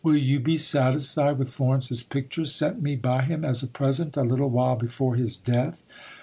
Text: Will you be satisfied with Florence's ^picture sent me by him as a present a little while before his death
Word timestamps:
Will 0.03 0.17
you 0.17 0.39
be 0.39 0.57
satisfied 0.57 1.37
with 1.37 1.51
Florence's 1.51 2.03
^picture 2.03 2.47
sent 2.47 2.81
me 2.81 2.95
by 2.95 3.21
him 3.21 3.45
as 3.45 3.61
a 3.61 3.67
present 3.67 4.17
a 4.17 4.23
little 4.23 4.49
while 4.49 4.75
before 4.75 5.13
his 5.15 5.35
death 5.35 5.83